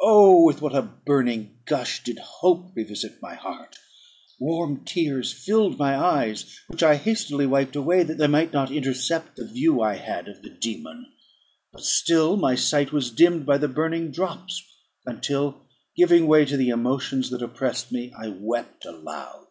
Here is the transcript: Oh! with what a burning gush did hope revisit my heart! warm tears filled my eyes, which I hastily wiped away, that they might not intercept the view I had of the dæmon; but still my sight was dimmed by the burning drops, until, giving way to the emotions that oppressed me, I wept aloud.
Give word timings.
Oh! 0.00 0.44
with 0.46 0.62
what 0.62 0.74
a 0.74 0.80
burning 0.80 1.58
gush 1.66 2.02
did 2.02 2.18
hope 2.20 2.74
revisit 2.74 3.20
my 3.20 3.34
heart! 3.34 3.76
warm 4.38 4.82
tears 4.86 5.30
filled 5.30 5.76
my 5.78 5.94
eyes, 5.94 6.58
which 6.68 6.82
I 6.82 6.96
hastily 6.96 7.44
wiped 7.44 7.76
away, 7.76 8.02
that 8.02 8.16
they 8.16 8.28
might 8.28 8.50
not 8.50 8.70
intercept 8.70 9.36
the 9.36 9.46
view 9.46 9.82
I 9.82 9.96
had 9.96 10.26
of 10.26 10.40
the 10.40 10.48
dæmon; 10.48 11.02
but 11.70 11.82
still 11.84 12.38
my 12.38 12.54
sight 12.54 12.92
was 12.94 13.10
dimmed 13.10 13.44
by 13.44 13.58
the 13.58 13.68
burning 13.68 14.10
drops, 14.10 14.64
until, 15.04 15.66
giving 15.94 16.26
way 16.26 16.46
to 16.46 16.56
the 16.56 16.70
emotions 16.70 17.28
that 17.28 17.42
oppressed 17.42 17.92
me, 17.92 18.10
I 18.18 18.28
wept 18.28 18.86
aloud. 18.86 19.48